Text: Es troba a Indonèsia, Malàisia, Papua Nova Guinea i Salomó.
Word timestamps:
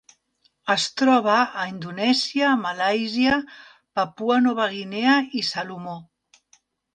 Es 0.75 0.85
troba 1.01 1.35
a 1.63 1.65
Indonèsia, 1.71 2.53
Malàisia, 2.61 3.37
Papua 4.01 4.39
Nova 4.47 4.67
Guinea 4.73 5.19
i 5.43 5.45
Salomó. 5.51 5.97